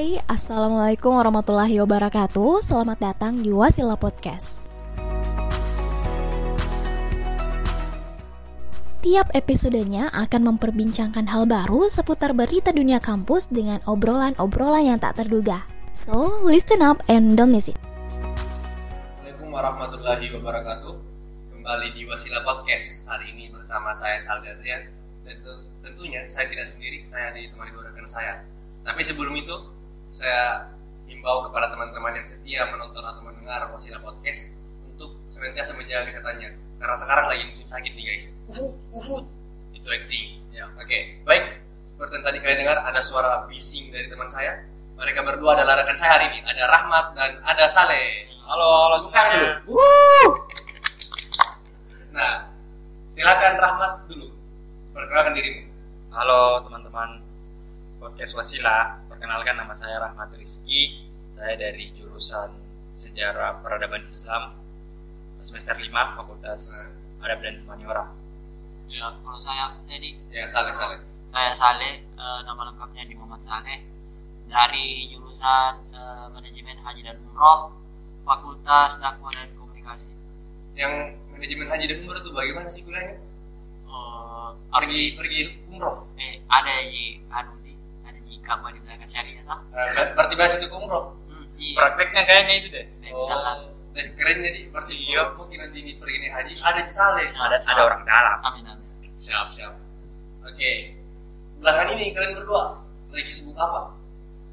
[0.00, 2.64] Hai, Assalamualaikum warahmatullahi wabarakatuh.
[2.64, 4.64] Selamat datang di Wasila Podcast.
[9.04, 15.68] Tiap episodenya akan memperbincangkan hal baru seputar berita dunia kampus dengan obrolan-obrolan yang tak terduga.
[15.92, 17.76] So, listen up and don't miss it.
[19.20, 20.96] Assalamualaikum warahmatullahi wabarakatuh.
[21.52, 23.04] Kembali di Wasila Podcast.
[23.04, 24.80] Hari ini bersama saya Salgadrian
[25.28, 25.44] Dan
[25.84, 28.40] tentunya saya tidak sendiri Saya ditemani dua rekan saya.
[28.80, 29.79] Tapi sebelum itu
[30.10, 30.66] Saya
[31.06, 34.58] himbau kepada teman-teman yang setia menonton atau mendengar Wasila Podcast
[34.90, 36.50] Untuk senantiasa menjaga kesehatannya
[36.82, 39.24] Karena sekarang lagi musim sakit nih guys Uhud, uhud
[39.70, 40.66] Itu acting ya.
[40.82, 44.66] Oke, baik Seperti yang tadi kalian dengar Ada suara bising dari teman saya
[44.98, 49.14] Mereka berdua adalah rekan saya hari ini Ada Rahmat dan ada Saleh Halo, halo Tepuk
[49.14, 49.78] tangan dulu.
[49.78, 50.30] Wuh.
[52.10, 52.50] Nah,
[53.14, 54.26] silakan Rahmat dulu.
[54.90, 55.70] Perkenalkan dirimu.
[56.10, 57.29] Halo teman-teman
[58.00, 59.04] podcast Wasila.
[59.06, 61.04] Perkenalkan nama saya Rahmat Rizky.
[61.36, 62.52] Saya dari jurusan
[62.92, 64.56] Sejarah Peradaban Islam
[65.40, 68.04] semester 5 Fakultas Adab dan Humaniora.
[68.90, 71.00] Ya, kalau saya saya di Ya, Saleh Saleh.
[71.30, 73.84] saya Saleh, eh, nama lengkapnya di Muhammad Saleh
[74.48, 77.70] dari jurusan eh, manajemen haji dan umroh
[78.26, 80.10] Fakultas Dakwah dan Komunikasi.
[80.74, 80.92] Yang
[81.30, 83.16] manajemen haji dan umroh itu bagaimana sih kuliahnya?
[83.86, 86.04] Eh, Pergi pergi umroh.
[86.16, 87.54] eh ada di anu
[88.50, 89.60] di ada di kabar di belakang syariah toh?
[89.70, 91.04] Nah, ber- berarti bahas itu umroh.
[91.30, 91.76] Hmm, iya.
[91.78, 92.86] Prakteknya kayaknya itu deh.
[93.06, 93.26] Eh, Oh,
[93.90, 95.22] dan keren jadi berarti Iya.
[95.34, 97.24] mungkin nanti ini pergi nih haji ada di Saleh.
[97.26, 98.38] Siap, Ada ada orang dalam.
[98.42, 98.88] Amin amin.
[99.16, 99.74] Siap, siap.
[100.42, 100.72] Oke.
[101.60, 102.62] Belakangan ini kalian berdua
[103.10, 103.94] lagi sibuk apa?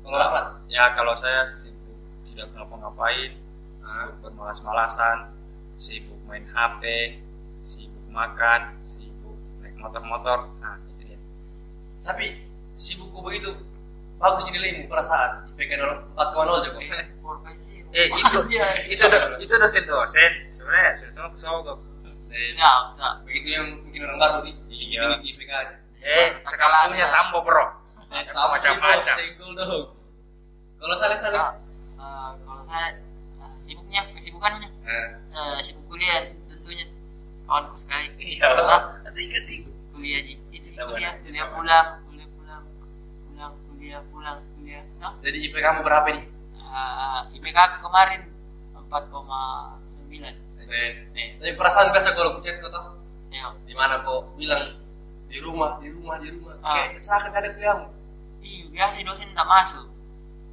[0.04, 0.46] Kalau Rahmat?
[0.68, 1.96] Ya kalau saya sibuk
[2.26, 3.34] tidak ngapa-ngapain,
[3.82, 3.88] Ah.
[4.12, 5.32] sibuk bermalas-malasan,
[5.78, 6.84] sibuk main HP,
[7.66, 10.50] sibuk makan, sibuk naik motor-motor.
[10.60, 11.20] Nah itu ya.
[12.04, 12.26] Tapi
[12.76, 13.52] sibuk kok begitu
[14.18, 16.80] bagus di nilaimu perasaan IPK 4,0 jago.
[17.22, 17.86] Profesi.
[17.92, 21.78] Eh itu Iya, itu do- itu dosen dosen sebenarnya semua pesawat
[22.28, 23.24] Eh, Siap, siap.
[23.24, 25.02] begitu yang mungkin orang baru nih Iya.
[25.16, 25.78] tinggi IPK nya.
[26.04, 27.66] Eh, sekarang punya sambo bro.
[28.08, 29.16] Eh, sama bos, macam-macam.
[29.16, 29.86] senggol dong.
[30.78, 31.40] Kalau saleh saleh.
[31.40, 31.56] Ah,
[31.96, 32.88] eh, kalau saya
[33.40, 36.86] eh, sibuknya, kesibukannya Eh, eh, sibuk kuliah tentunya
[37.44, 38.12] kawanku sekali.
[38.20, 38.48] Iya.
[39.08, 39.62] Asik asik.
[39.96, 42.64] kuliah itu kuliah kuliah pulang kuliah pulang
[43.26, 45.14] pulang kuliah pulang kuliah no?
[45.22, 46.24] Jadi IPK kamu berapa nih?
[46.58, 48.22] uh, IPK aku kemarin
[48.90, 53.00] 4,9 Eh, nih tapi perasaan biasa kalau aku chat kau tau
[53.32, 54.76] ya di mana kok bilang
[55.32, 56.56] di rumah, di rumah, di rumah.
[56.60, 56.76] Ah.
[56.76, 57.88] Kayak seakan ada kuliahmu.
[58.44, 59.88] iya biasa dosen tidak masuk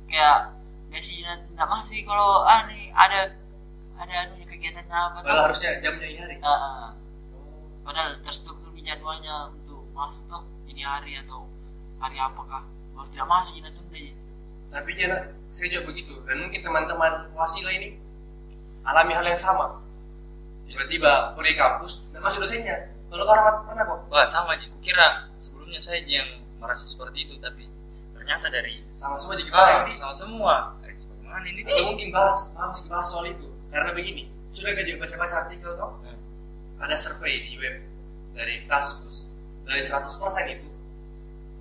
[0.06, 0.54] kayak
[0.90, 3.34] biasanya tidak masuk kalau ah nih ada
[3.98, 6.34] ada anunya kegiatan apa tuh harusnya jamnya ini hari.
[6.46, 6.88] Ah, ah.
[7.82, 11.48] padahal terstruktur jadwalnya untuk masuk toh ini hari atau
[11.98, 12.62] hari apakah
[12.94, 14.14] kalau tidak masuk tunda ya
[14.70, 15.22] Tapi jangan
[15.54, 17.94] saya juga begitu dan mungkin teman-teman wasila ini
[18.84, 19.78] alami hal yang sama.
[20.66, 22.90] Tiba-tiba pergi kampus dan masuk dosennya.
[23.06, 24.00] Kalau kau Rahmat pernah kok?
[24.10, 26.26] Wah sama Ji, kira sebelumnya saya yang
[26.58, 27.70] merasa seperti itu tapi
[28.16, 30.54] ternyata dari Sama semua jadi ah, sama semua.
[30.82, 31.60] Eh, Bagaimana ini?
[31.66, 33.50] Atau mungkin bahas, bahas bahas soal itu.
[33.70, 35.90] Karena begini, sudah gak juga baca-baca artikel toh?
[36.02, 36.18] Hmm.
[36.82, 37.82] Ada survei di web
[38.34, 39.30] dari Kaskus.
[39.66, 40.68] Dari 100% itu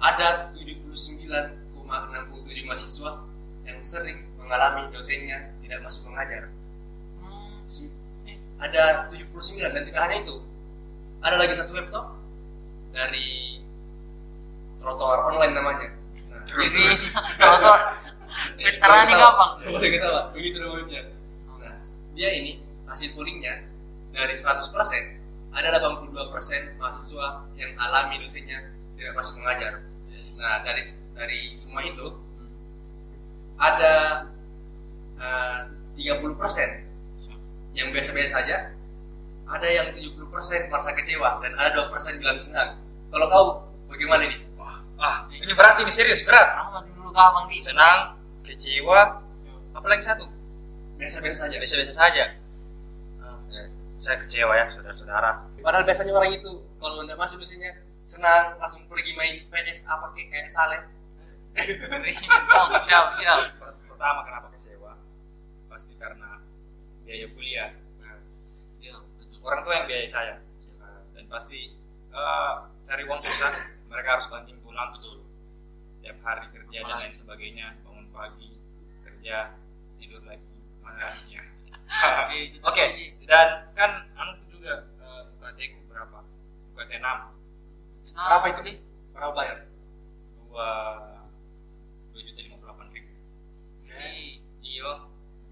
[0.03, 1.80] ada 79,67
[2.68, 3.12] mahasiswa
[3.64, 6.52] yang sering mengalami dosennya tidak masuk mengajar.
[7.24, 7.64] hmm.
[7.72, 7.96] Si-
[8.59, 10.36] Ada 79 dan tidak hanya itu.
[11.19, 12.06] Ada lagi satu toh
[12.91, 13.59] dari
[14.80, 15.88] trotoar online namanya.
[16.31, 17.00] Nah, itu-
[17.40, 17.80] Trotoar.
[18.56, 19.52] Veteran nih gampang.
[19.68, 21.02] Boleh ketawa, begitu nama webnya.
[21.59, 21.75] Nah,
[22.16, 23.64] dia ini hasil pollingnya
[24.12, 24.74] dari 100%
[25.53, 26.12] ada 82%
[26.81, 29.85] mahasiswa yang alami dosennya tidak masuk mengajar.
[30.38, 30.82] Nah, dari
[31.14, 32.08] dari semua itu
[33.58, 34.28] ada
[35.18, 35.60] eh,
[35.96, 38.74] 30% yang biasa-biasa saja,
[39.50, 42.78] ada yang 70% merasa kecewa dan ada 2% bilang senang.
[43.14, 43.46] Kalau kau
[43.90, 44.41] bagaimana nih?
[44.58, 46.50] Wah, ah, ini berarti ini serius berat.
[46.94, 47.14] Dulu
[47.62, 49.22] Senang, kecewa,
[49.78, 50.26] apalagi satu
[50.97, 51.56] Biasa-biasa saja.
[51.58, 52.24] biasa-biasa saja.
[53.22, 53.62] Ah, ya,
[53.97, 55.29] saya kecewa ya saudara-saudara.
[55.62, 60.28] Padahal biasanya orang itu kalau udah masuk dosennya senang langsung pergi main PS apa kayak
[60.29, 60.82] kayak Saleh.
[62.84, 63.40] siap siap
[63.88, 64.97] Pertama kenapa kecewa?
[65.70, 66.41] Pasti karena
[67.05, 67.70] biaya kuliah.
[68.02, 68.17] Nah,
[68.82, 69.40] Iya, betul.
[69.41, 70.35] orang tua yang biayai saya
[71.14, 71.72] dan pasti
[72.09, 72.53] eh,
[72.84, 73.53] cari uang susah
[73.88, 75.23] mereka harus banting tulang betul
[76.02, 78.59] tiap hari kerja dan lain sebagainya bangun pagi
[79.05, 79.55] kerja
[79.96, 80.44] tidur lagi
[80.84, 81.41] makannya
[82.34, 83.05] itu oke tadi.
[83.23, 86.20] dan kan anu juga eh, UKT ku berapa
[86.76, 87.32] UKT 6 Nah,
[88.14, 88.76] Berapa itu nih?
[89.14, 89.58] Berapa bayar?
[90.44, 90.70] dua
[92.14, 93.10] dua juta lima puluh delapan ribu
[93.90, 94.38] Iya.
[94.62, 94.90] iyo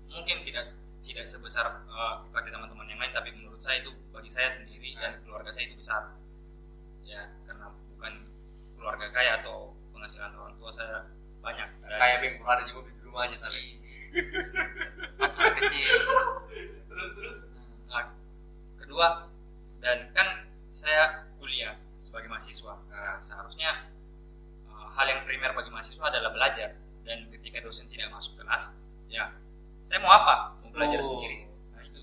[0.07, 4.93] mungkin tidak tidak sebesar uh, teman-teman yang lain tapi menurut saya itu bagi saya sendiri
[4.93, 6.13] dan keluarga saya itu besar
[7.01, 8.13] ya karena bukan
[8.77, 11.09] keluarga kaya atau penghasilan orang tua saya
[11.41, 13.81] banyak Dan- kayak beng ada juga di rumahnya saling
[15.17, 15.97] Atas kecil.
[16.91, 17.39] terus terus
[17.87, 18.05] Nah,
[18.77, 19.31] kedua
[19.81, 21.73] dan kan saya kuliah
[22.05, 23.89] sebagai mahasiswa nah, seharusnya
[24.67, 28.69] uh, hal yang primer bagi mahasiswa adalah belajar dan ketika dosen tidak masuk kelas
[29.09, 29.33] ya
[29.89, 31.09] saya mau apa mau belajar Betul.
[31.17, 31.37] sendiri
[31.73, 32.01] nah itu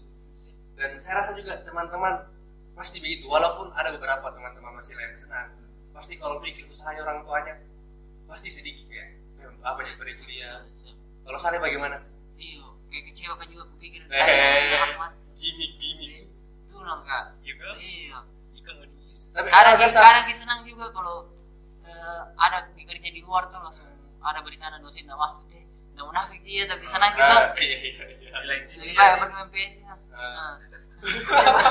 [0.74, 2.26] dan saya rasa juga teman-teman
[2.74, 5.54] pasti begitu walaupun ada beberapa teman-teman masih yang senang
[5.94, 7.54] pasti kalau pikir usahanya orang tuanya
[8.26, 10.58] pasti sedikit kayak "Eh, untuk apa ya pada kuliah
[11.22, 12.02] kalau saya bagaimana
[12.38, 14.06] Iya, kayak kecewa kan juga kupikir.
[14.06, 14.14] Eh.
[14.14, 15.10] Ada rahmat.
[15.34, 16.30] gimmick gimmick
[16.70, 17.34] Itu dong kak.
[17.42, 18.22] Iya.
[18.62, 21.34] ikan manis tapi Kadang kadang senang juga kalau
[21.82, 23.84] eh, ada bekerja di luar tuh langsung
[24.18, 25.60] ada berita anak dosen nggak masuk deh.
[25.92, 27.28] Nggak munafik dia tapi senang kita.
[27.28, 29.20] Ah, iya iya iya di lain sisi Lebih ya baik sih.
[29.20, 29.92] pergi main PS ya.
[29.92, 29.98] Ah.
[30.16, 30.56] Nah.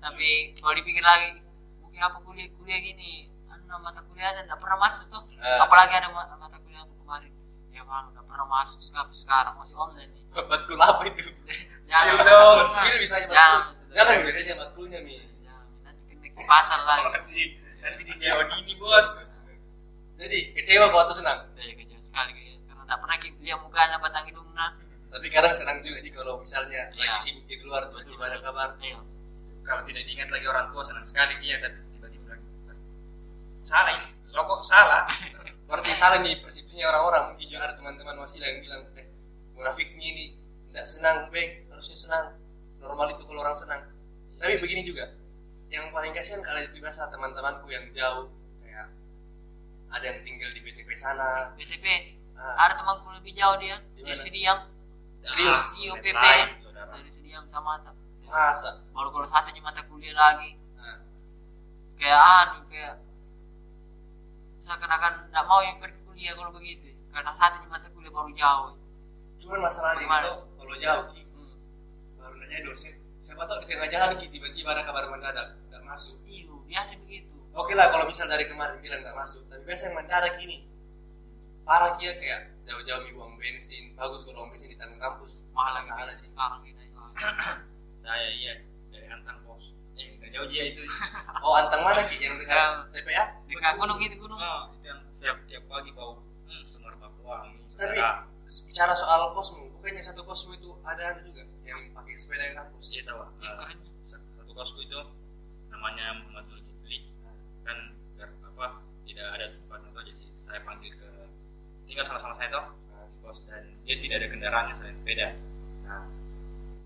[0.00, 1.40] tapi kalau dipikir lagi
[1.78, 3.12] mungkin apa kuliah kuliah gini
[3.46, 5.62] anu mata kuliah ada nggak pernah masuk tuh Ah.
[5.62, 7.32] apalagi ada ma- mata kuliah aku kemarin
[7.70, 11.22] ya malu nggak pernah masuk sekarang sekarang masih online nih matkul apa itu
[11.88, 12.66] jangan dong.
[12.66, 15.16] Spill bisa aja matkul jangan bisa aja matkulnya mi
[15.80, 17.44] nanti kena ke pasar lagi
[17.78, 19.08] nanti di DOD ini bos
[20.14, 21.38] jadi kecewa kok atau senang?
[21.58, 22.58] Saya kecil sekali kayaknya.
[22.70, 24.66] Karena nggak pernah kita lihat mukanya batang hidungnya
[25.14, 27.14] tapi kadang senang juga nih kalau misalnya Iya.
[27.14, 28.74] lagi sibuk di luar tiba-tiba ada kabar.
[28.82, 28.98] Ayo
[29.62, 32.34] kalau tidak diingat lagi orang tua senang sekali dia tapi tiba-tiba
[33.62, 34.10] salah ini.
[34.34, 35.06] Lo kok salah
[35.70, 37.22] berarti salah nih persepsinya orang-orang.
[37.30, 39.06] Mungkin juga ada teman-teman masih yang bilang eh
[39.54, 40.24] munafiknya ini
[40.74, 41.62] tidak senang beng.
[41.70, 42.26] Harusnya senang.
[42.82, 43.86] Normal itu kalau orang senang.
[44.42, 45.14] Tapi begini juga.
[45.70, 48.26] Yang paling kasihan kalau biasa teman-temanku yang jauh
[49.94, 51.54] ada yang tinggal di BTP sana.
[51.54, 51.86] BTP
[52.34, 54.18] ah, ada temanku lebih jauh dia Di di mana?
[54.18, 54.58] Sidiam
[55.24, 55.60] Serius?
[55.80, 56.18] Iya, Net PP.
[56.18, 56.92] lain, saudara.
[56.98, 57.90] dari Sidiam sama mata
[58.24, 60.58] masa baru kalau satunya mata kuliah lagi.
[60.74, 60.98] Ah,
[61.94, 62.98] kayak anu kayak
[64.58, 66.90] seakan-akan nggak mau yang pergi kuliah kalau begitu.
[67.14, 68.74] Karena satunya mata kuliah baru jauh.
[69.38, 71.22] Cuman masalahnya itu kalau jauh ki.
[71.30, 71.54] Hmm.
[72.18, 76.18] baru nanya dosen siapa tahu di tengah jalan ki tiba-tiba ada kabar mendadak nggak masuk.
[76.26, 79.96] Iya biasa begitu oke lah kalau misal dari kemarin bilang nggak masuk tapi biasa yang
[79.98, 80.66] mendadak ini
[81.64, 85.48] parah dia kayak jauh-jauh mi buang bensin bagus kalau buang bensin di tanggung kampus.
[85.56, 86.36] Mahal lagi bensin sih.
[86.36, 86.84] sekarang ini.
[88.04, 88.52] Saya iya
[88.92, 89.72] dari Antang bos.
[89.96, 90.84] Eh nggak jauh dia itu.
[91.40, 92.20] Oh antang mana ki?
[92.20, 93.24] Yang dekat Yang- TPA?
[93.48, 94.36] dekat gunung itu gunung.
[94.36, 97.98] Oh, itu yang tiap tiap pagi bau hmm, semerbak wangi tapi
[98.70, 102.86] bicara soal kosmu bukannya satu kosmu itu ada ada juga yang pakai sepeda ke kampus
[102.92, 105.00] dia tahu yang eh, kerennya satu kosku itu
[105.72, 107.10] namanya Muhammad Zulkifli
[107.66, 107.78] kan
[108.14, 108.66] biar apa
[109.08, 111.10] tidak ada tempat untuk jadi saya panggil ke
[111.94, 113.38] tinggal sama-sama saya toh Nah, di kos.
[113.46, 115.30] Dan dia tidak ada kendaraannya selain sepeda.
[115.86, 116.02] Nah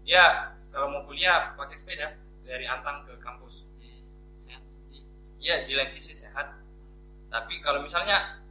[0.04, 2.12] dia kalau mau kuliah pakai sepeda
[2.44, 3.72] dari Antang ke kampus.
[3.80, 4.04] Iya,
[4.36, 4.62] sehat.
[5.40, 6.52] Ya di lain sisi sehat.
[7.32, 8.44] Tapi kalau misalnya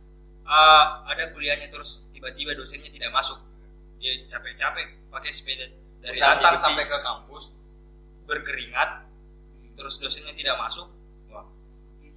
[0.50, 3.38] uh, ada kuliahnya terus tiba-tiba dosennya tidak masuk
[4.02, 5.66] dia capek-capek pakai sepeda
[6.02, 7.54] dari Usahanya Antang sampai ke kampus
[8.30, 8.90] berkeringat
[9.78, 10.90] terus dosennya tidak masuk
[11.30, 11.46] wah.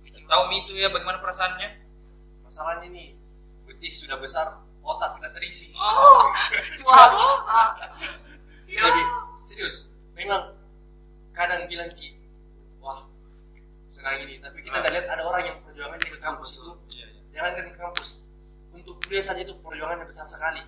[0.09, 1.69] Tahu Mi itu ya bagaimana perasaannya?
[2.45, 3.20] Masalahnya nih
[3.71, 5.71] betis sudah besar otak tidak terisi.
[5.79, 6.27] Oh
[6.83, 7.11] cuak
[8.67, 9.03] Jadi
[9.39, 10.55] serius, memang
[11.35, 12.19] kadang bilang ki,
[12.83, 13.07] wah
[13.91, 14.81] senang ini, tapi kita Ah.
[14.83, 17.23] nggak lihat ada orang yang perjuangannya ke kampus itu, iya, iya.
[17.35, 18.23] jangan ke kampus,
[18.71, 20.63] untuk kuliah saja itu perjuangannya besar sekali,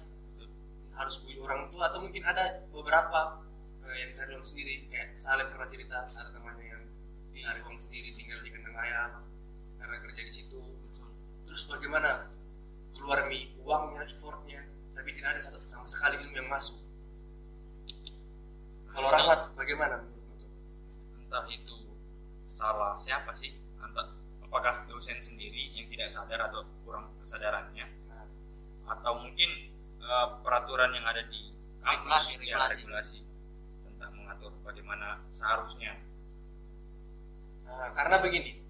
[0.98, 3.38] harus punya orang tua atau mungkin ada beberapa
[3.86, 6.82] eh, yang cari uang sendiri, kayak Saleh pernah cerita ada temannya yang
[7.38, 9.10] cari uang sendiri tinggal di kandang ayam
[9.78, 10.60] karena kerja di situ,
[11.46, 12.34] terus bagaimana
[12.94, 14.62] keluar mie uangnya, effortnya,
[14.94, 16.78] tapi tidak ada satu sama sekali ilmu yang masuk.
[18.92, 20.52] Kalau Rahmat bagaimana menurutmu?
[21.24, 21.78] entah itu
[22.44, 24.12] salah siapa sih entah
[24.44, 28.28] apakah dosen sendiri yang tidak sadar atau kurang kesadarannya Nah,
[28.92, 29.48] atau mungkin
[30.04, 32.80] uh, peraturan yang ada di Regulasi, kampus ya, regulasi.
[32.84, 33.20] regulasi
[33.88, 35.96] tentang mengatur bagaimana seharusnya
[37.72, 38.60] Nah, karena begini,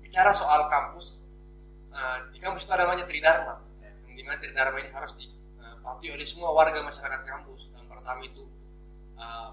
[0.00, 1.20] bicara soal kampus,
[1.96, 3.54] nah, di kampus itu ada namanya Tridharma.
[4.04, 7.72] Yang di mana Tridharma ini harus dipatuhi oleh semua warga masyarakat kampus.
[7.72, 8.44] Yang pertama itu
[9.16, 9.50] eh,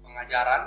[0.00, 0.62] pengajaran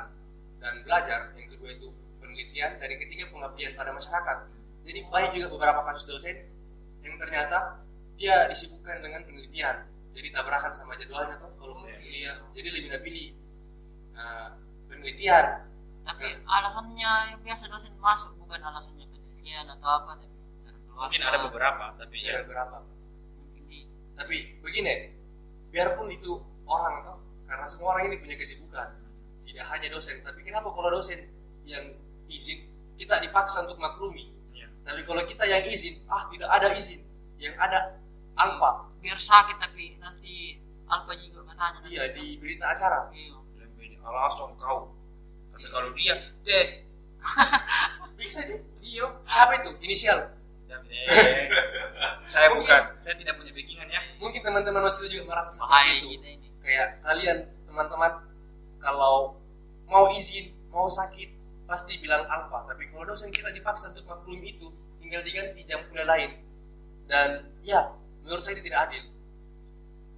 [0.62, 1.88] dan belajar, yang kedua itu
[2.22, 4.38] penelitian, dan yang ketiga pengabdian pada masyarakat.
[4.86, 6.38] Jadi banyak juga beberapa kasus dosen
[7.02, 7.82] yang ternyata
[8.22, 9.90] dia disibukkan dengan penelitian.
[10.16, 12.00] Jadi tabrakan sama jadwalnya tuh kalau mau Iya.
[12.00, 12.36] kuliah.
[12.54, 13.28] Jadi lebih pilih
[14.16, 14.48] eh,
[14.88, 15.66] penelitian
[16.06, 20.35] tapi alasannya yang biasa dosen masuk bukan alasannya penelitian atau apa tapi
[20.96, 22.48] mungkin ada beberapa tapi ya ya.
[22.48, 22.78] berapa
[23.36, 23.80] mungkin di
[24.16, 25.12] tapi begini
[25.76, 28.90] biarpun itu orang toh karena semua orang ini punya kesibukan.
[29.46, 31.30] Tidak hanya dosen tapi kenapa kalau dosen
[31.68, 31.96] yang
[32.32, 32.66] izin
[32.98, 34.34] kita dipaksa untuk maklumi?
[34.56, 34.72] Iya.
[34.88, 37.04] tapi kalau kita yang izin ah tidak ada izin
[37.38, 38.00] yang ada
[38.40, 43.12] alpa biar sakit tapi nanti alpa juga katanya iya di berita acara.
[43.12, 43.36] Iya.
[43.62, 44.96] lebih alasan kau
[45.56, 46.84] Kasi kalau dia deh.
[48.20, 48.60] Bisa sih.
[48.84, 49.72] Iyo siapa itu?
[49.80, 50.35] Inisial
[50.96, 51.52] Eh,
[52.32, 52.82] saya Mungkin- bukan.
[53.04, 54.02] Saya tidak punya backingan ya.
[54.18, 57.38] Mungkin teman-teman masih juga merasa seperti itu kita ini kayak kalian
[57.70, 58.12] teman-teman
[58.80, 59.38] kalau
[59.86, 61.30] mau izin mau sakit
[61.66, 64.70] pasti bilang alfa tapi kalau dosen kita dipaksa untuk maklum itu
[65.02, 66.32] tinggal diganti jam kuliah lain.
[67.06, 67.94] Dan ya
[68.26, 69.04] menurut saya itu tidak adil.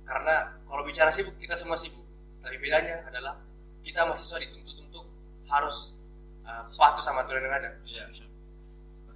[0.07, 2.03] Karena kalau bicara sibuk kita semua sibuk.
[2.39, 3.35] Tapi bedanya adalah
[3.83, 5.05] kita mahasiswa dituntut untuk
[5.51, 5.99] harus
[6.47, 7.69] uh, patuh sama aturan yang ada.
[7.83, 8.26] Iya.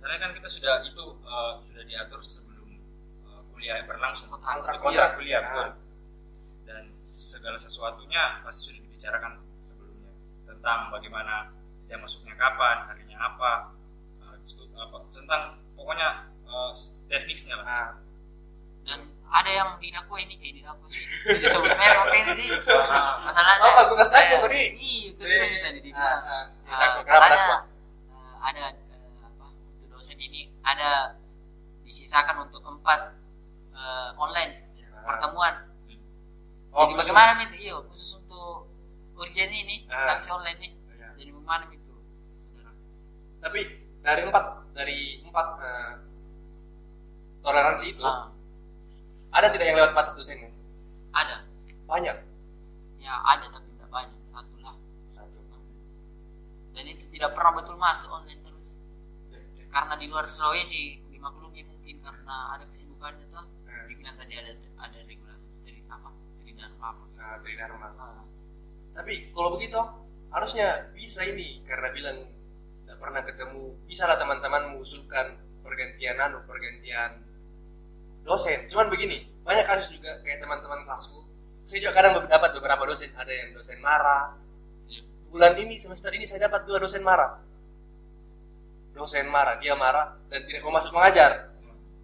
[0.02, 2.70] Masalahnya kan kita sudah itu eh, sudah diatur sebelum
[3.22, 5.10] eh, kuliah berlangsung Kontrak kontrak kuliah.
[5.14, 5.62] kuliah betul.
[5.62, 5.72] Ah.
[6.66, 9.32] Dan segala sesuatunya pasti sudah dibicarakan
[9.62, 10.10] sebelumnya
[10.44, 11.54] tentang bagaimana
[11.86, 13.52] dia masuknya kapan, harinya apa,
[14.44, 15.42] stu- apa tentang
[15.76, 16.10] pokoknya
[16.42, 16.72] eh,
[17.08, 17.66] teknisnya lah.
[17.66, 17.90] nah,
[18.82, 22.48] dan ada yang didakwa ini kayak didakwa sih disebut merek oke ini di
[23.22, 24.64] masalahnya Oh, aku kasih tahu, eh, Di.
[24.76, 26.44] iya suka nih tadi ah, ah.
[26.66, 27.58] Kenapa katanya dakwa?
[28.10, 28.64] eh, ada
[30.02, 31.14] dosen ini ada
[31.86, 33.14] disisakan untuk empat
[33.72, 34.66] eh, online
[35.06, 35.54] pertemuan.
[36.74, 38.66] Oh, jadi khusus- bagaimana itu iya khusus untuk
[39.14, 40.10] urgen ini Ah.
[40.10, 40.72] taksi online nih.
[40.98, 41.10] Iya.
[41.14, 41.94] jadi bagaimana itu
[43.38, 43.60] tapi
[44.02, 45.94] dari empat dari empat eh,
[47.42, 48.34] toleransi itu Ah,
[49.32, 50.50] ada tidak yang lewat batas dosennya?
[51.14, 51.46] Ada.
[51.86, 52.18] Banyak?
[52.98, 54.18] Ya ada tapi tidak banyak.
[54.26, 54.74] Satu lah.
[56.72, 58.42] Dan itu tidak pernah betul masuk online
[59.72, 63.48] karena di luar Sulawesi dimaklumi mungkin karena ada kesibukannya tuh
[63.82, 63.88] Hmm.
[63.88, 64.52] dibilang tadi ada
[64.84, 66.12] ada regulasi tri apa
[66.44, 67.88] tridharma apa nah, tridharma.
[67.96, 68.24] Ah,
[68.92, 69.80] tapi kalau begitu
[70.32, 72.18] harusnya bisa ini karena bilang
[72.84, 77.24] tidak pernah ketemu bisa lah teman-teman mengusulkan pergantian anu pergantian
[78.28, 78.68] dosen.
[78.68, 81.24] Cuman begini banyak kasus juga kayak teman-teman kelasku.
[81.66, 83.16] Saya juga kadang dapat beberapa dosen.
[83.16, 84.36] Ada yang dosen marah
[84.92, 85.02] iya.
[85.32, 87.40] bulan ini semester ini saya dapat dua dosen marah
[88.92, 91.56] dosen marah dia marah dan tidak mau masuk mengajar.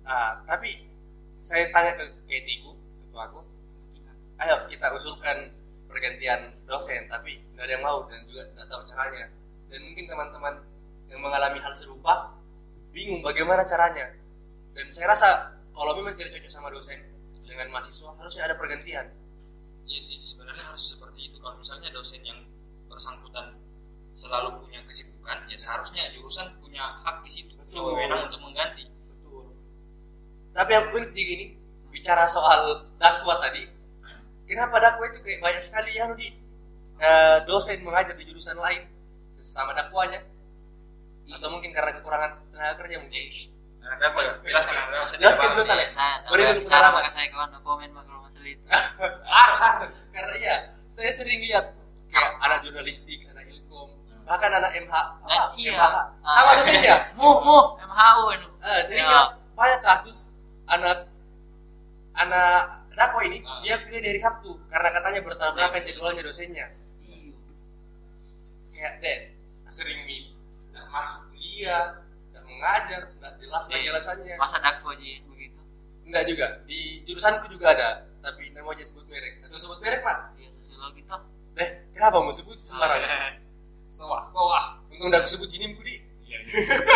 [0.08, 0.88] Nah tapi
[1.44, 2.75] saya tanya ke Ketiku
[3.08, 3.39] ketua aku
[4.38, 5.50] ayo kita usulkan
[5.89, 9.27] pergantian dosen tapi nggak ada yang mau dan juga nggak tahu caranya.
[9.67, 10.53] Dan mungkin teman-teman
[11.12, 12.36] yang mengalami hal serupa
[12.96, 14.15] bingung bagaimana caranya.
[14.72, 17.00] Dan saya rasa kalau memang tidak cocok sama dosen
[17.44, 19.08] dengan mahasiswa harusnya ada pergantian.
[19.88, 21.38] Iya sih sebenarnya harus seperti itu.
[21.39, 22.39] Kalau misalnya dosen yang
[22.91, 23.56] bersangkutan
[24.18, 28.90] selalu punya kesibukan, ya seharusnya jurusan punya hak di situ, punya wewenang untuk mengganti.
[28.90, 29.54] betul.
[30.58, 31.46] Tapi yang unik juga ini
[31.94, 33.78] bicara soal dakwah tadi
[34.48, 36.28] kenapa dakwah itu kayak banyak sekali ya di
[36.98, 38.88] eh, dosen mengajar di jurusan lain
[39.44, 40.24] sama dakwahnya?
[41.28, 43.24] Atau mungkin karena kekurangan tenaga kerja mungkin?
[43.84, 44.34] Nah, kenapa ya?
[44.48, 45.68] Jelaskan, kenapa saya Jelaskan tidak dulu.
[45.68, 46.96] Iya, saya Beri dulu bicara pengalaman.
[47.04, 48.64] maka saya kawan komen kalau masalah itu
[49.28, 49.98] harus harus.
[50.16, 50.56] Karena iya
[50.96, 51.66] saya sering lihat
[52.10, 53.44] kayak anak jurnalistik anak
[54.27, 55.25] bahkan anak MH apa?
[55.25, 55.72] Dan iya.
[55.74, 58.48] MHH ah, sama dosennya mu mu MHU itu.
[58.62, 59.10] Eh, sering Ya.
[59.10, 60.27] lihat banyak kasus
[60.67, 61.07] anak
[62.13, 63.63] anak dakwah ini Ah.
[63.63, 64.60] dia pilih dari Sabtu.
[64.67, 66.67] Karena katanya bertabrakan jadwalnya dosennya.
[67.01, 67.31] Iya.
[68.69, 69.17] kayak deh
[69.67, 70.36] sering mi
[70.69, 71.98] nggak masuk kuliah
[72.29, 73.77] nggak mengajar nggak jelas Iya.
[73.88, 75.60] jelasannya masa dakwa aja begitu.
[76.03, 76.48] Enggak juga.
[76.63, 79.39] Di jurusanku juga ada tapi namanya sebut merek.
[79.41, 80.36] Atau sebut merek pak?
[80.36, 83.37] Iya sosiologi tuh deh kenapa mau sebut sembarangan
[83.88, 84.65] Soah, soah.
[84.91, 85.96] untung udah aku sebut gini budi.
[86.27, 86.39] Iya,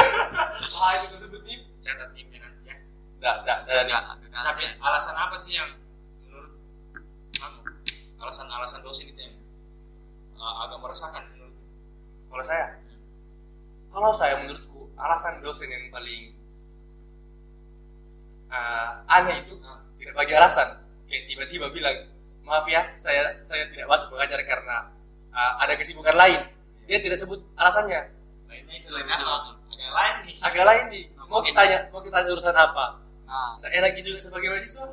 [0.84, 2.76] ah itu aku sebut nih catat timnya nanti ya.
[3.22, 3.58] enggak enggak
[3.88, 4.04] enggak.
[4.28, 5.72] Tapi alasan apa sih yang
[6.28, 6.52] menurut
[7.40, 7.60] kamu?
[8.22, 9.36] Alasan-alasan dosen itu yang
[10.36, 11.56] uh, agak meresahkan menurut
[12.28, 12.66] kalau saya?
[13.92, 16.36] Kalau saya menurutku alasan dosen yang paling
[18.52, 19.56] uh, aneh itu
[20.00, 20.70] tidak bagi alasan.
[21.08, 21.98] Kayak tiba-tiba bilang
[22.44, 24.92] maaf ya saya saya tidak masuk mengajar karena
[25.32, 26.42] uh, ada kesibukan lain
[26.92, 28.12] dia tidak sebut alasannya.
[28.46, 29.36] Lainnya itu Betul, lain apa?
[29.72, 30.36] Agak lain nih.
[30.44, 31.04] agak lain nih.
[31.24, 32.86] Mau kita tanya mau kita tanya urusan apa?
[33.24, 34.88] Nah, nah, enaknya juga sebagai mahasiswa.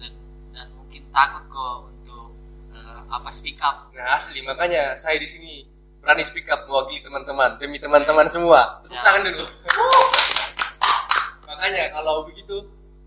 [0.00, 0.12] Dan
[0.50, 2.26] dan mungkin takut kok untuk
[2.72, 3.92] eh, apa speak up.
[3.92, 5.68] Nah asli makanya saya di sini
[6.00, 8.80] berani speak up mewakili teman-teman demi teman-teman semua.
[8.80, 9.04] Tepuk Ya.
[9.04, 9.44] tangan dulu.
[11.44, 12.56] Makanya kalau begitu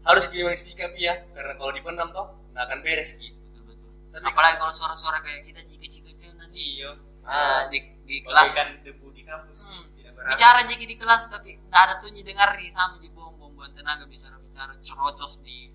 [0.01, 1.17] harus gimana speak up ya?
[1.34, 3.89] Karena kalau dipendam toh nggak akan beres gitu betul betul.
[4.13, 6.62] Tapi- apalagi kalau suara-suara kayak kita jika kecil-kecil nanti.
[6.79, 6.91] Iya.
[7.25, 9.86] Eh, di di kelas Bagaikan debu di kampus Hmm.
[9.98, 13.58] tidak bicara jadi di kelas tapi nggak ada tuh dengar di sama di bom bom
[13.74, 15.74] tenaga bicara bicara cerocos di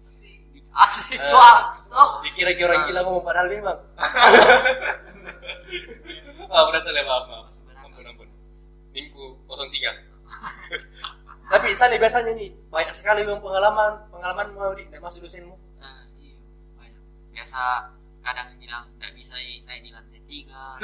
[0.55, 1.27] di asli Eh.
[1.31, 3.75] cuaks oh Dikira-kira orang gila ngomong padahal memang.
[6.51, 7.47] ah, udah salah maaf, maaf.
[7.83, 8.29] Ampun, ampun.
[8.95, 10.07] Minggu 03.
[11.51, 15.59] Tapi sana biasanya nih banyak sekali memang pengalaman pengalaman mau di masuk dosenmu.
[15.83, 16.39] Nah, iya,
[16.79, 17.03] banyak.
[17.35, 17.91] biasa
[18.23, 19.35] kadang bilang nggak bisa
[19.67, 20.79] naik di lantai tiga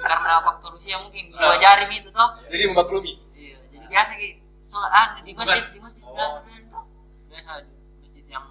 [0.00, 3.12] karena faktor usia mungkin dua jari itu toh Jadi memaklumi.
[3.36, 4.28] iya jadi biasa ki
[4.64, 6.40] sholat ah, di masjid di masjid Oh.
[6.72, 6.84] toh
[7.28, 8.44] biasa di masjid yang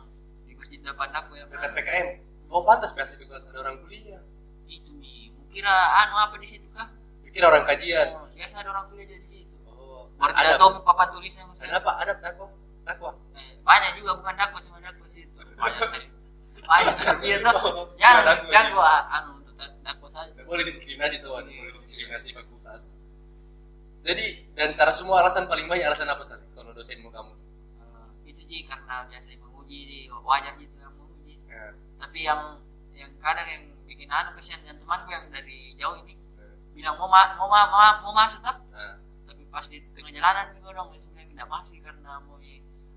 [0.46, 2.08] di masjid depan aku yang Dekat PKM.
[2.48, 4.22] Oh pantas biasa itu kan ada orang kuliah.
[4.64, 6.88] itu nih kira anu apa di situ kah
[7.26, 8.08] Pikir orang kajian.
[8.14, 11.78] oh, biasa ada orang kuliah di situ Oh, baru ada tidak tahu papan tulisnya ada
[11.82, 11.92] apa?
[12.00, 12.48] Ada dakwa?
[12.84, 13.12] Dakwa.
[13.34, 15.82] Eh, banyak juga bukan dakwa cuma dakwa situ banyak
[16.64, 19.33] banyak tuh iya tuh Oh, yang dakwa anu
[20.14, 21.58] saja boleh diskriminasi tuh, Iya.
[21.58, 23.02] boleh diskriminasi fakultas.
[24.04, 27.34] Jadi, dan antara semua alasan paling banyak alasan apa sih kalau dosenmu kamu?
[27.34, 31.72] Eh, itu ji karena biasa yang menguji di wajar gitu yang menguji Ya.
[31.98, 32.60] tapi yang
[32.94, 36.46] yang kadang yang bikin anu kesian yang temanku yang dari jauh ini Ya.
[36.76, 40.52] bilang mau ma mau ma mau, mau masuk tak Nah, tapi pas di tengah jalanan
[40.52, 42.36] gue dong sebenarnya tidak masuk karena mau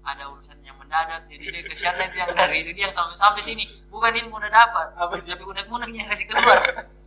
[0.07, 3.65] ada urusan yang mendadak jadi dia kesian itu yang dari sini yang sampai sampai sini
[3.91, 5.35] bukan ilmu udah dapat apa sih?
[5.35, 6.63] tapi unek-unek yang kasih keluar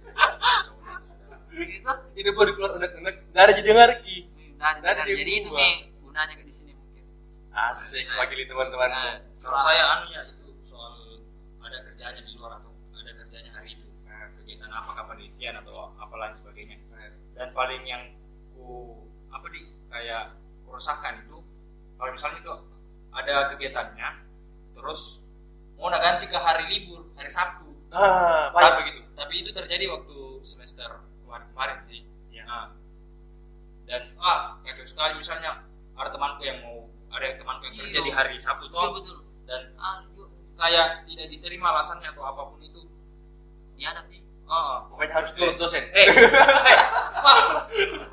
[1.59, 3.71] gitu Itu baru keluar unek-unek, ada jadi
[4.59, 7.03] dan dia jadi itu nih gunanya ke di sini mungkin.
[7.55, 8.91] Asik, wakili teman-teman.
[8.91, 11.23] Nah, Kalau saya anunya itu soal
[11.63, 13.88] ada kerjanya di luar atau ada kerjanya hari itu.
[14.03, 16.75] Nah, kegiatan apa kapan penelitian atau apa lain sebagainya.
[17.39, 18.03] Dan paling yang
[18.51, 20.35] ku apa di kayak
[20.67, 21.39] kerusakan itu
[21.95, 22.51] kalau misalnya itu
[23.15, 24.09] ada kegiatannya
[24.75, 25.23] terus
[25.79, 28.62] mau nak ganti ke hari libur hari Sabtu Ah, banyak.
[28.62, 29.00] Tapi- begitu.
[29.17, 30.89] tapi itu terjadi waktu semester
[31.25, 32.05] kemarin, kemarin sih.
[32.29, 32.46] Iya.
[32.46, 32.67] Nah,
[33.86, 35.17] dan ah kayak sekali.
[35.17, 38.05] Misalnya ada temanku yang mau ada yang temanku yang kerja Iya.
[38.05, 39.18] di hari Sabtu betul toh betul.
[39.50, 40.29] Dan ah yuk.
[40.55, 42.85] kayak tidak diterima alasannya atau apa pun itu.
[43.75, 44.85] Dihadapi ah.
[44.87, 45.83] Pokoknya harus turut dosen.
[45.90, 46.13] eh eh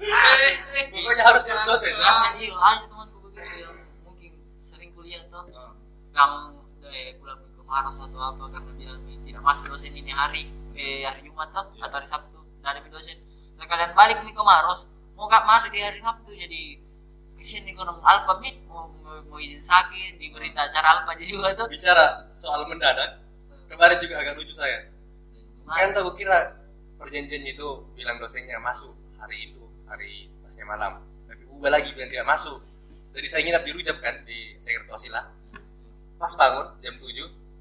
[0.00, 0.84] eh eh.
[0.92, 1.92] Pokoknya harus turut dosen.
[1.92, 5.44] biasa juga ada temanku begitu yang mungkin sering kuliah tuh.
[5.52, 5.72] Ah,
[6.12, 6.32] yang
[6.80, 10.46] dari pulang Maros atau apa karena "Nih, tidak masuk dosen ini hari
[10.78, 11.90] eh, hari Jumat tuh Iya.
[11.90, 13.16] atau hari Sabtu nggak ada dosen
[13.58, 16.62] sekalian balik nih ke Maros mau gak masuk di hari Sabtu jadi
[17.36, 21.68] nih kono Alpa mit mau, mau, mau izin sakit di berita acara Alpa juga tuh
[21.70, 23.22] Bicara soal mendadak,
[23.70, 24.88] kemarin juga agak lucu saya.
[25.66, 25.94] Kan Gimana?
[25.94, 26.38] tahu kira
[26.98, 30.98] perjanjiannya itu bilang dosennya masuk hari itu, hari pasnya malam.
[31.28, 32.58] Tapi ubah lagi bilang tidak masuk.
[33.14, 35.26] Jadi saya nginap di Rujab kan di Sekretariat
[36.16, 37.04] Pas bangun jam 7,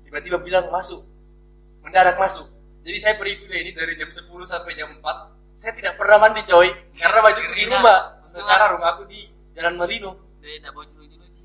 [0.05, 1.03] tiba-tiba bilang masuk.
[1.81, 2.47] Mendadak masuk.
[2.85, 5.01] Jadi saya pergi kuliah ini dari jam 10 sampai jam 4.
[5.57, 6.67] Saya tidak pernah mandi coy,
[6.99, 8.21] karena bajuku di rumah.
[8.29, 10.11] Sementara rumah aku di Jalan Marino.
[10.43, 11.41] dia tidak bocor lucu lucu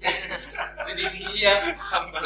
[0.91, 2.21] jadi iya sambil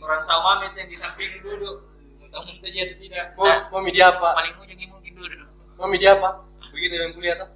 [0.00, 1.84] orang tahu mamet yang di samping duduk
[2.16, 3.44] muntah-muntah dia atau tidak Mau,
[3.74, 4.30] mau media apa?
[4.32, 5.44] paling ujung mungkin dulu
[5.74, 6.46] Mau media apa?
[6.70, 7.50] Begitu yang kuliah tuh.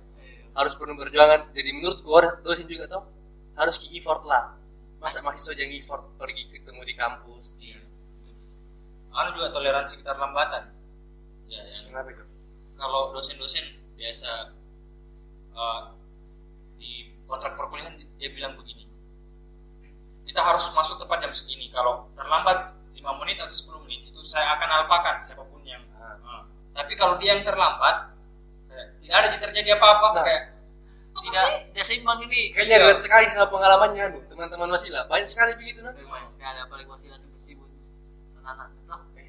[0.58, 3.06] harus penuh perjuangan jadi menurut gua dosen juga tuh
[3.54, 4.58] harus ki effort lah
[4.98, 7.78] masa mahasiswa yang effort pergi ketemu di kampus iya
[9.12, 10.72] anu juga toleransi keterlambatan
[11.48, 12.24] ya yang kenapa itu?
[12.76, 13.64] kalau dosen-dosen
[13.98, 14.54] biasa
[15.52, 15.82] eh,
[16.78, 18.88] di kontrak perkuliahan dia bilang begini
[20.28, 21.72] kita harus masuk tepat jam segini.
[21.72, 26.42] Kalau terlambat 5 menit atau 10 menit itu saya akan alpakan siapa pun yang eh,
[26.76, 28.12] tapi kalau dia yang terlambat
[28.68, 30.24] kayak, tidak ada terjadi apa-apa Nah.
[30.28, 30.42] kayak
[31.18, 31.42] apa Tidak.
[31.74, 31.82] sih?
[31.82, 32.54] seimbang ini.
[32.54, 37.18] Kayaknya relate sekali sama pengalamannya teman-teman wasilah banyak sekali begitu nah banyak sekali apalagi wasilah
[37.18, 37.57] sibuk-sibuk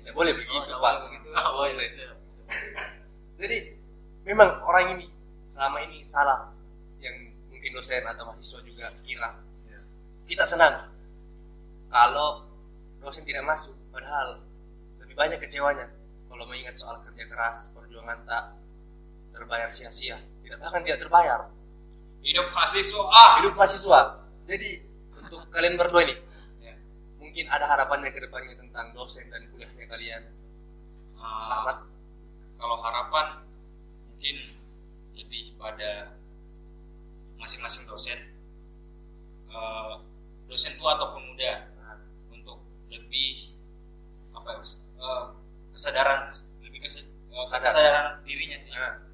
[0.10, 0.94] tidak boleh begitu nggak pak.
[1.06, 1.28] begitu.
[1.30, 1.88] Nggak boleh.
[3.40, 3.58] Jadi
[4.26, 5.06] memang orang ini
[5.52, 6.50] selama ini salah.
[6.98, 9.38] Yang mungkin dosen atau mahasiswa juga kira.
[10.30, 10.90] Kita senang
[11.90, 12.48] kalau
[13.02, 13.76] dosen tidak masuk.
[13.94, 14.42] Padahal
[15.04, 15.90] lebih banyak kecewanya.
[16.30, 18.56] Kalau mengingat soal kerja keras perjuangan tak
[19.34, 20.22] terbayar sia-sia.
[20.46, 21.54] Tidak bahkan tidak terbayar.
[22.26, 24.26] Hidup mahasiswa ah hidup mahasiswa.
[24.50, 24.70] Jadi
[25.14, 26.29] untuk kalian berdua ini Ya.
[27.30, 30.24] Mungkin ada harapannya ke depannya tentang dosen dan kuliahnya kalian?
[31.14, 31.78] Selamat.
[32.58, 33.46] kalau harapan
[34.10, 34.36] mungkin
[35.14, 36.18] lebih pada
[37.38, 38.18] masing-masing dosen.
[39.46, 39.94] Eh,
[40.50, 42.02] dosen tua ataupun muda Nah,
[42.34, 43.54] untuk lebih
[44.34, 44.62] apa ya
[44.98, 45.26] eh,
[45.78, 46.34] kesadaran
[46.66, 47.70] lebih kese- eh, Sadar.
[47.70, 49.06] kesadaran dirinya sih nah,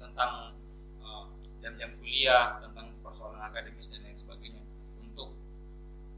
[0.00, 0.56] tentang
[1.04, 1.24] eh,
[1.60, 4.64] jam-jam kuliah tentang persoalan akademis dan lain sebagainya.
[5.04, 5.36] Untuk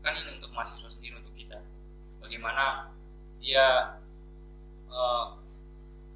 [0.00, 1.29] kan ini untuk mahasiswa sendiri untuk
[2.30, 2.94] bagaimana
[3.42, 3.98] dia
[4.86, 5.26] eh,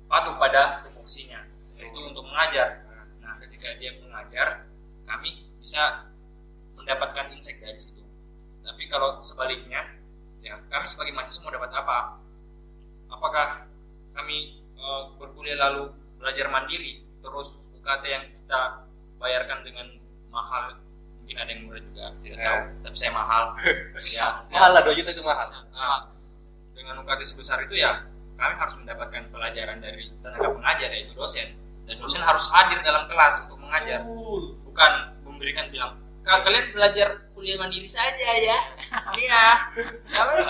[0.06, 1.42] patuh pada tupoksinya
[1.74, 2.86] yaitu untuk mengajar.
[3.18, 3.34] Nah.
[3.42, 4.70] Ketika dia mengajar
[5.10, 6.06] kami bisa
[6.78, 8.06] mendapatkan insight dari situ.
[8.62, 9.90] Tapi kalau sebaliknya
[10.38, 11.98] ya kami sebagai mahasiswa mau dapat apa?
[13.10, 13.66] Apakah
[14.14, 15.90] kami eh, berkuliah lalu
[16.22, 18.86] belajar mandiri terus UKT yang kita
[19.18, 19.98] bayarkan dengan
[20.30, 20.78] mahal
[21.24, 22.04] mungkin ada yang murah juga.
[22.20, 22.44] Tidak Ya.
[22.46, 23.42] tahu tapi saya mahal.
[24.14, 25.46] Ya mahal lah 2 juta itu mahal.
[25.70, 26.04] Nah,
[26.70, 31.48] dengan UKT sebesar itu ya kami harus mendapatkan pelajaran dari tenaga pengajar yaitu dosen.
[31.84, 34.04] Dan dosen harus hadir dalam kelas untuk mengajar
[34.62, 38.58] bukan memberikan bilang "Kak, kalian belajar kuliah mandiri saja ya.
[39.16, 39.44] Iya.
[40.06, 40.44] Ya wes.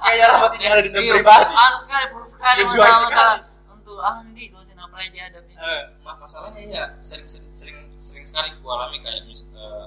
[0.00, 3.38] kayak rahmat ini ada di dalam Iya, pribadi anu sekali buruk sekali Menjual masalah-masalah.
[3.68, 5.38] untuk Andi dosen apa lagi ada?
[5.42, 9.84] Eh, Ma- masalahnya ya sering sering sering, sekali ku alami kayak eh,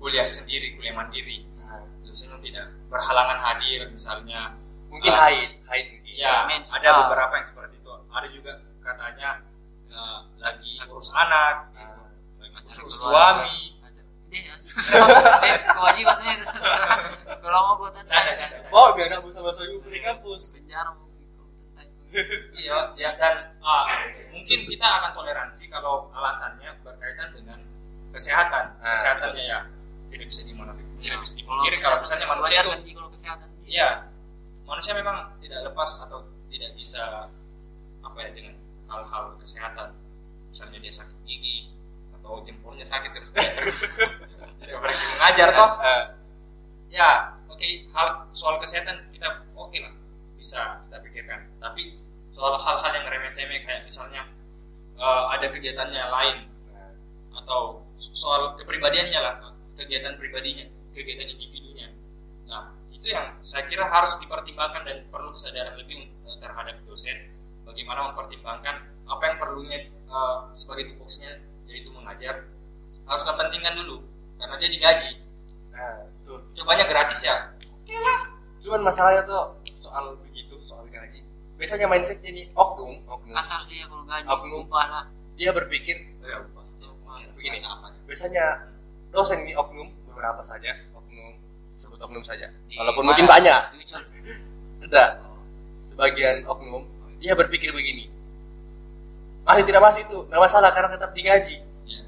[0.00, 1.44] kuliah sendiri kuliah mandiri.
[1.60, 4.56] Nah, dosen yang tidak berhalangan hadir misalnya
[4.90, 5.28] mungkin Ah.
[5.28, 6.14] haid haid mungkin.
[6.16, 7.92] ya Mens- ada beberapa yang seperti itu.
[8.10, 9.30] Ada juga katanya
[9.86, 12.08] eh, lagi urus anak Ah.
[12.40, 13.60] lagi urus suami.
[14.30, 14.46] Deh,
[15.42, 16.46] eh, kewajibannya itu.
[17.42, 18.22] Kalau mau gue tentang
[18.70, 20.54] oh biar nggak bisa masuk di kampus.
[20.54, 20.94] Penjara
[22.58, 23.86] iya ya dan ah,
[24.34, 27.58] mungkin kita akan toleransi kalau alasannya berkaitan dengan
[28.10, 29.60] kesehatan Ah, kesehatannya ya
[30.10, 33.48] tidak bisa dimonofik Ya, tidak bisa dipungkiri kalau misalnya manusia itu kan, kalau kesehatan.
[33.64, 33.88] Iya,
[34.68, 37.32] manusia memang tidak lepas atau tidak bisa
[38.04, 39.96] apa ya dengan hal-hal kesehatan.
[40.52, 41.72] Misalnya dia sakit gigi
[42.20, 43.32] atau jempolnya sakit terus.
[44.60, 45.70] Tidak berani mengajar toh.
[45.80, 46.04] Eh,
[46.90, 49.94] Ya, oke hal soal kesehatan kita oke lah.
[50.36, 51.48] Bisa kita pikirkan.
[51.62, 51.96] Tapi
[52.34, 54.26] soal hal-hal yang remeh-temeh kayak misalnya
[55.00, 56.36] eh, ada kegiatannya lain
[57.40, 59.49] atau soal kepribadiannya lah
[59.80, 61.88] kegiatan pribadinya kegiatan individunya.
[62.44, 67.16] Nah itu yang saya kira harus dipertimbangkan dan perlu kesadaran lebih eh, terhadap dosen.
[67.64, 68.76] Bagaimana mempertimbangkan
[69.08, 72.44] apa yang perlunya eh, sebagai tupoksinya yaitu mengajar.
[73.08, 74.04] Harus kepentingan dulu
[74.36, 75.12] karena dia digaji.
[75.72, 76.38] Nah betul.
[76.60, 77.56] Cobanya gratis ya?
[77.80, 78.20] Oke lah.
[78.60, 81.24] Cuman masalahnya tuh soal begitu soal gaji
[81.60, 84.64] biasanya mindsetnya ini oknum oknum kasar sih ya kalau gaji Oknum.
[85.36, 86.40] dia berpikir ya
[87.40, 87.56] begini.
[88.04, 88.44] Biasanya
[89.10, 91.34] dosen ini oknum beberapa saja oknum
[91.78, 92.50] sebut oknum saja.
[92.70, 93.08] Di walaupun mana?
[93.14, 93.60] mungkin banyak.
[94.86, 95.08] Tidak
[95.84, 96.86] sebagian oknum
[97.20, 98.08] dia berpikir begini.
[99.44, 101.58] Masih tidak masih itu nggak masalah karena tetap digaji.
[101.90, 102.02] Ya.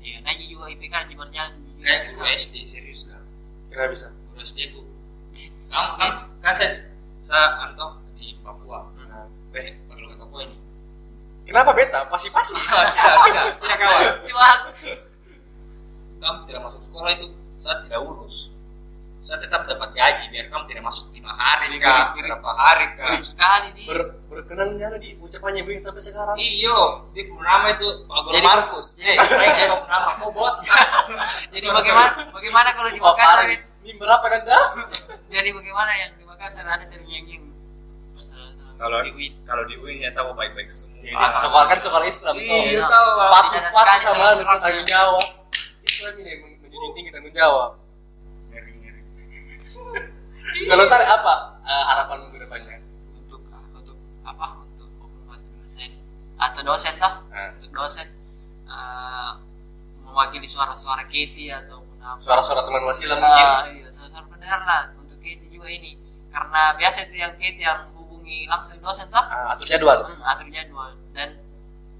[0.00, 3.22] iya gaji juga IPK di berjalan kayak guru SD serius kan
[3.70, 4.10] kira bisa.
[4.34, 4.82] Guru SD ku
[5.66, 6.70] kamu kan kan saya
[7.26, 8.86] saya antoh di Papua.
[9.02, 9.26] Nah,
[9.58, 10.56] eh kalau ke Papua ini.
[11.46, 12.06] Kenapa beta?
[12.06, 13.44] Pasti pasti tidak tidak.
[13.62, 14.02] Tidak kawan.
[14.26, 14.58] Cuan
[16.18, 17.26] kamu tidak masuk sekolah itu
[17.60, 18.36] saya tidak urus.
[19.26, 22.14] Saya tetap dapat gaji biar kamu tidak masuk lima hari kak.
[22.14, 23.06] berapa hari kak?
[23.10, 24.00] Mirip sekali di Ber,
[24.30, 26.36] berkenannya di ucapannya begini sampai sekarang.
[26.38, 28.86] Iyo di purnama itu Pak Jadi- Markus.
[28.94, 30.54] jadi- eh saya kok bot?
[31.54, 33.46] Jadi bagaimana bagaimana kalau di Makassar?
[33.86, 34.58] Ini berapa danda
[35.26, 37.38] jadi bagaimana yang di Makassar ada ternyanyi
[38.76, 41.16] Kalau- di UIN kalau di UIN ya tahu baik-baik semua.
[41.16, 41.40] Ah.
[41.40, 43.28] sekolah kan sekolah Islam iya tahu Pak.
[43.32, 44.60] patuh patuh sekali sama sekali.
[44.60, 45.24] tanggung jawab
[45.96, 47.80] Islam ini men- menjunjung tinggi tanggung jawab.
[50.68, 52.76] Kalau saya apa eh, harapan ke depannya?
[53.16, 54.46] Untuk untuk apa?
[54.68, 54.88] Untuk
[55.56, 55.90] dosen.
[56.36, 58.06] Atau dosen toh Nah, untuk dosen.
[58.66, 59.30] Eh,
[60.04, 62.20] mewakili suara-suara Kitty ataupun apa.
[62.20, 65.96] Suara-suara teman wasilah mungkin Ah, iya, suara pendengar lah untuk Kitty juga ini.
[66.28, 69.24] Karena biasa itu yang Kitty yang hubungi langsung dosen toh.
[69.24, 70.04] Ah, atur jadwal.
[70.04, 70.92] Hmm, atur jadwal.
[71.16, 71.40] Dan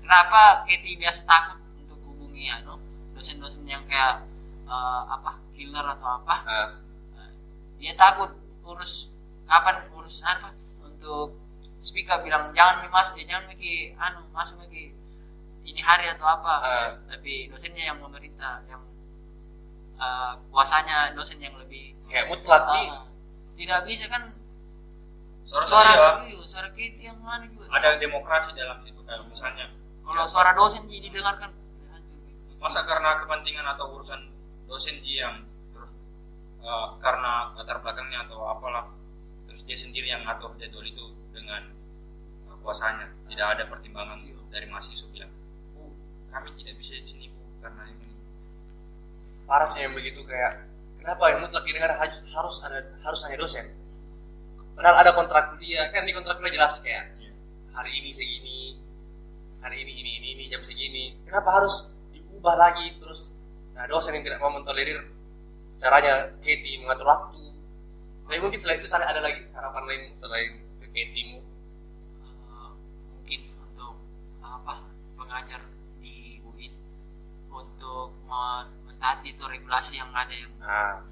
[0.04, 2.76] kenapa Kitty biasa takut untuk hubungi anu
[3.16, 4.28] dosen-dosen yang kayak
[4.68, 6.68] eh, apa killer atau apa Ah,
[7.80, 8.36] dia takut
[8.68, 9.08] urus
[9.48, 10.52] kapan urus apa
[10.84, 11.38] untuk
[11.80, 14.92] speaker bilang jangan mas eh, jangan miki anu masuk miki
[15.66, 16.54] ini hari atau apa.
[16.62, 16.90] Ah.
[17.10, 18.84] tapi dosennya yang memerintah yang
[19.96, 22.88] eh, kuasanya dosen yang lebih kayak mutlak nih.
[22.92, 23.04] Ah,
[23.56, 24.22] tidak bisa kan?
[25.46, 27.70] Suara suara suara iya, suara kita yang mana juga.
[27.70, 29.66] Ada demokrasi dalam situ kayak misalnya.
[30.06, 31.54] Kalau suara dosen jadi didengarkan
[32.58, 34.32] masa karena kepentingan atau urusan
[34.66, 35.36] dosen dia yang
[35.72, 35.92] terus
[36.64, 38.90] eh, karena latar belakangnya atau apalah
[39.46, 41.62] terus dia sendiri yang ngatur jadwal itu dengan
[42.50, 43.06] eh, kuasanya.
[43.28, 45.32] Tidak ada pertimbangan dari mahasiswa bilang
[45.76, 45.92] bu
[46.32, 48.08] kami tidak bisa di sini bu karena ini.
[49.44, 50.64] Parah sih yang begitu kayak
[50.98, 53.66] kenapa yang mutlak didengar harus harus ada harus hanya dosen?
[54.76, 57.32] Padahal ada kontrak kuliah kan di kontrak kuliah jelas kayak Iya.
[57.72, 58.60] hari ini segini
[59.60, 61.16] hari ini ini ini ini jam segini.
[61.28, 61.95] Kenapa harus
[62.46, 63.34] diubah lagi terus
[63.74, 65.02] nah dosen yang tidak mau mentolerir
[65.82, 67.42] caranya Katie mengatur waktu.
[68.22, 71.42] Tapi mungkin selain itu saya ada lagi harapan lain selain ke Katie-mu
[72.22, 72.70] Eh,
[73.10, 73.98] mungkin untuk
[74.38, 74.78] apa
[75.18, 75.58] mengajar
[75.98, 76.70] di UIN
[77.50, 81.02] untuk men- mentaati itu regulasi yang ada yang nah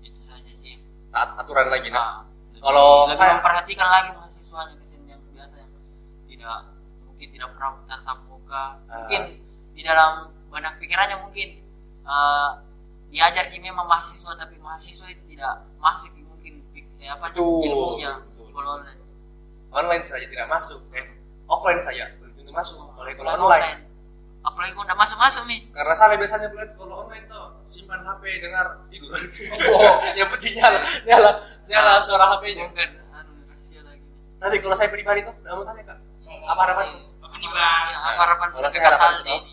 [0.00, 0.78] itu saja sih.
[1.10, 2.22] Taat aturan lagi nah.
[2.54, 5.70] Nah, Kalau lebih saya- memperhatikan lagi mahasiswanya kesian yang biasa yang
[6.30, 6.58] tidak
[7.02, 8.78] mungkin tidak pernah tatap muka.
[8.86, 9.02] Ah.
[9.02, 9.22] mungkin
[9.74, 11.48] di dalam banyak pikirannya mungkin
[12.04, 12.50] eh,
[13.10, 16.62] diajar ini memang mahasiswa tapi mahasiswa itu tidak masuk mungkin
[17.00, 18.12] eh, apa Betul, ilmunya
[18.50, 19.00] kalau online
[19.70, 21.06] Online saja tidak masuk, eh
[21.46, 22.90] offline saja belum tentu masuk.
[22.90, 23.86] Apalagi kalau Kalau online.
[24.42, 28.22] apalagi kalau udah masuk masuk nih Karena saya biasanya melihat kalau online tuh simpan HP
[28.42, 29.14] dengar tidur.
[29.70, 31.30] oh, yang penting nyala, nyala,
[31.70, 32.66] nyala suara HP-nya.
[33.14, 34.02] anu lagi
[34.42, 36.86] Tapi kalau saya pribadi tuh, nggak mau tanya kak, apa harapan?
[37.22, 37.84] Apa nih bang?
[37.86, 38.58] Ya, apa harapan itu,
[39.22, 39.50] ini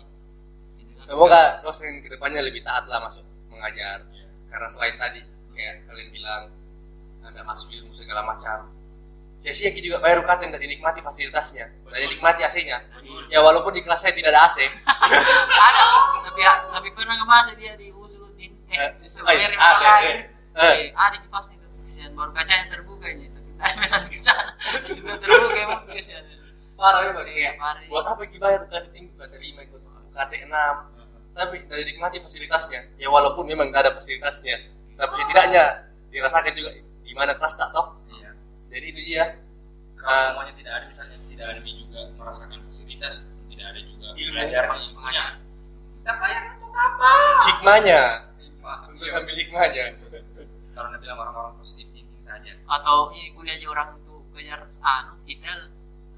[1.08, 4.04] Semoga dosen ke depannya lebih taat lah masuk mengajar.
[4.52, 5.24] Karena selain tadi
[5.56, 6.42] kayak kalian bilang
[7.24, 8.68] anda masuk ilmu segala macam.
[9.40, 12.84] Sia-sia kita juga bayar UKT tidak dinikmati fasilitasnya, tidak dinikmati AC-nya.
[13.32, 14.68] Ya walaupun di kelas saya tidak ada AC.
[15.72, 15.84] ada
[16.28, 20.06] tapi tapi pernah nggak masuk dia di Usuluddin Eh, eh di oh, iya, ada, lagi
[20.12, 20.18] eh.
[20.60, 20.74] Eh.
[20.76, 24.52] Eh, ada kipas itu kesian baru kaca yang terbuka ini tapi saya memang ke sana
[24.92, 26.20] sudah terbuka emang kesian
[26.78, 27.26] Parah ya bang.
[27.26, 27.82] Iya, parah.
[27.90, 29.82] buat apa kita bayar UKT tinggi, UKT 5, ikut
[30.14, 30.97] UKT 6
[31.38, 32.80] tapi tidak dinikmati fasilitasnya.
[32.98, 34.56] Ya walaupun memang tidak ada fasilitasnya,
[34.92, 35.64] tapi setidaknya
[36.10, 36.70] dirasakan juga
[37.00, 37.94] di mana kelas tak toh.
[38.10, 38.30] Iya.
[38.68, 39.24] Jadi itu dia
[39.94, 40.22] Kalau Ah.
[40.30, 43.14] semuanya tidak ada misalnya tidak ada juga merasakan fasilitas,
[43.50, 44.30] tidak ada juga Ilmu.
[44.30, 45.24] belajarnya ilmunya.
[45.90, 47.10] Kita bayar untuk apa?
[47.44, 48.00] hikmahnya,
[48.38, 48.78] Hikmah.
[48.88, 49.18] untuk Iya.
[49.18, 49.84] ambil hikmahnya.
[50.70, 52.52] Karena bilang orang-orang positif thinking saja.
[52.64, 55.60] atau ini kuliah aja orang tuh kejar anu detail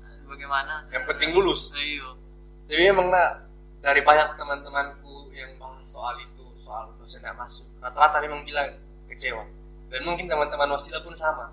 [0.05, 1.73] eh, bagaimana Yang penting lulus.
[1.73, 2.21] ayo
[2.69, 3.49] Jadi memang nak
[3.81, 8.69] dari banyak teman-temanku yang bahas soal itu, soal dosen tidak masuk, rata-rata memang bilang
[9.09, 9.45] kecewa.
[9.91, 11.51] Dan mungkin teman-teman wasila pun sama.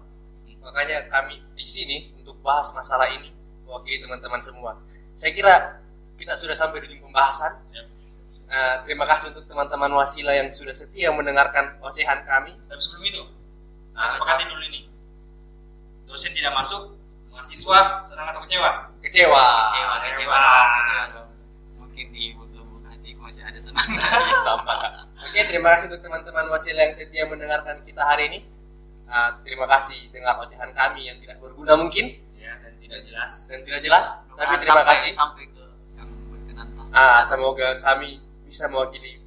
[0.61, 3.31] Makanya kami di sini untuk bahas masalah ini,
[3.63, 4.75] mewakili teman-teman semua.
[5.17, 5.81] Saya kira
[6.19, 7.63] kita sudah sampai di ujung pembahasan.
[7.71, 7.83] Ya.
[8.47, 12.55] Eh, terima kasih untuk teman-teman wasila yang sudah setia mendengarkan ocehan kami.
[12.67, 13.23] Tapi sebelum itu,
[13.91, 14.87] nah, sepakatin dulu ini.
[16.07, 16.95] Dosen tidak masuk,
[17.37, 18.71] mahasiswa senang atau kecewa?
[19.03, 19.45] Kecewa.
[19.69, 20.35] kecewa kecewa.
[20.39, 21.29] kecewa kecewa dong.
[21.77, 23.89] mungkin di lubuk hatiku masih ada senang
[24.41, 24.75] sama.
[25.29, 28.39] Oke, terima kasih untuk teman-teman wasila yang setia mendengarkan kita hari ini.
[29.05, 33.45] Ah, terima kasih dengar ocehan kami yang tidak berguna mungkin Ya, dan tidak jelas.
[33.45, 35.11] dan tidak jelas, tapi Mudah-mudahan terima sampai, kasih.
[35.13, 35.63] sampai ke
[36.01, 39.21] yang berkenan Ah, semoga kami bisa mewakili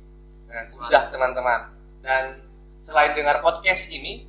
[0.50, 1.60] nah, sudah teman-teman.
[2.02, 2.42] Dan
[2.82, 4.26] selain dengar podcast ini,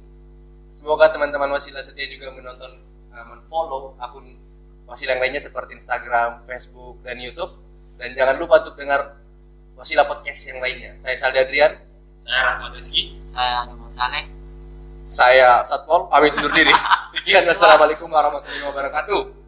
[0.77, 4.29] semoga teman-teman wasila setia juga menonton, ah, men-follow akun
[4.85, 7.57] wasila yang lainnya seperti Instagram, Facebook, dan YouTube.
[7.97, 9.20] Dan jangan lupa untuk dengar
[9.81, 10.93] wasila podcast yang lainnya.
[11.01, 11.73] Saya Saldi Adrian.
[12.21, 13.17] Saya Rahmat Rizky.
[13.33, 14.29] saya Numan Saleh
[15.09, 16.69] Saya Satpol, pamit undur diri.
[17.17, 19.40] Sekian, wassalamualaikum warahmatullahi wabarakatuh.